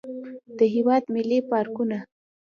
د 0.57 0.59
هېواد 0.73 1.03
ملي 1.13 1.39
پارکونه. 1.49 1.99